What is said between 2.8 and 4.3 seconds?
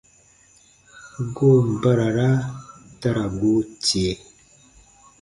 ta ra goo tie.